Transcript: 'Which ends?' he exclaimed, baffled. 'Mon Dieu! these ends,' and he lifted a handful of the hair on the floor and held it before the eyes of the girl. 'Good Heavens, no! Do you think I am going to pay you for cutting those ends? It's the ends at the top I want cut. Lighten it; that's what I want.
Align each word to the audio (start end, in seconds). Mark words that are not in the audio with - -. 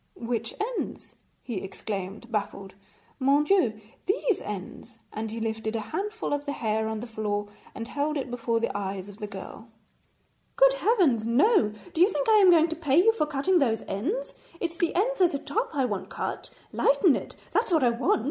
'Which 0.15 0.55
ends?' 0.59 1.13
he 1.43 1.57
exclaimed, 1.57 2.31
baffled. 2.31 2.73
'Mon 3.19 3.43
Dieu! 3.43 3.79
these 4.07 4.41
ends,' 4.41 4.97
and 5.13 5.29
he 5.29 5.39
lifted 5.39 5.75
a 5.75 5.79
handful 5.93 6.33
of 6.33 6.47
the 6.47 6.53
hair 6.53 6.87
on 6.87 7.01
the 7.01 7.05
floor 7.05 7.49
and 7.75 7.87
held 7.87 8.17
it 8.17 8.31
before 8.31 8.59
the 8.59 8.75
eyes 8.75 9.07
of 9.09 9.19
the 9.19 9.27
girl. 9.27 9.67
'Good 10.55 10.73
Heavens, 10.73 11.27
no! 11.27 11.73
Do 11.93 12.01
you 12.01 12.07
think 12.07 12.27
I 12.27 12.37
am 12.37 12.49
going 12.49 12.69
to 12.69 12.75
pay 12.75 12.97
you 12.97 13.13
for 13.13 13.27
cutting 13.27 13.59
those 13.59 13.83
ends? 13.83 14.33
It's 14.59 14.75
the 14.77 14.95
ends 14.95 15.21
at 15.21 15.33
the 15.33 15.37
top 15.37 15.69
I 15.71 15.85
want 15.85 16.09
cut. 16.09 16.49
Lighten 16.71 17.15
it; 17.15 17.35
that's 17.53 17.71
what 17.71 17.83
I 17.83 17.89
want. 17.91 18.19